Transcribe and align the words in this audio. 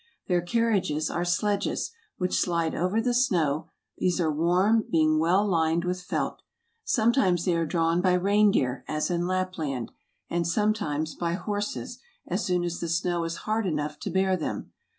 Their 0.27 0.41
carriages 0.41 1.11
are 1.11 1.23
sledges, 1.23 1.91
which 2.17 2.33
slide 2.33 2.73
over 2.73 2.99
the 2.99 3.13
snow; 3.13 3.69
these 3.99 4.19
are 4.19 4.31
warm, 4.31 4.83
being 4.91 5.19
well 5.19 5.47
lined 5.47 5.85
with 5.85 6.01
felt. 6.01 6.41
Sometimes 6.83 7.45
they 7.45 7.55
are 7.55 7.67
drawn 7.67 8.01
by 8.01 8.13
rein 8.13 8.49
deer, 8.49 8.83
as 8.87 9.11
in 9.11 9.27
Lapland, 9.27 9.91
and 10.27 10.47
sometimes 10.47 11.13
by 11.13 11.33
horses, 11.33 11.99
as 12.25 12.43
soon 12.43 12.63
as 12.63 12.79
the 12.79 12.89
snow 12.89 13.25
is 13.25 13.35
hard 13.45 13.67
enough 13.67 13.99
to 13.99 14.09
bear 14.09 14.35
them. 14.35 14.71